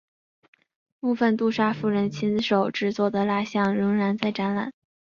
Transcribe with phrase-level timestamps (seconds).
[0.99, 4.73] 部分杜莎夫人亲手制作的蜡象仍然在展览。